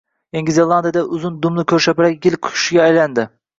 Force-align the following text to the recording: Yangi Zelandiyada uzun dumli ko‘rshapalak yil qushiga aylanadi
Yangi 0.37 0.55
Zelandiyada 0.55 1.03
uzun 1.17 1.37
dumli 1.45 1.67
ko‘rshapalak 1.73 2.27
yil 2.29 2.41
qushiga 2.49 2.85
aylanadi 2.89 3.31